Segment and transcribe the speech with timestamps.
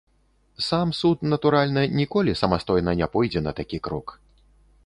[0.67, 4.19] Сам суд, натуральна, ніколі самастойна не пойдзе на такі крок.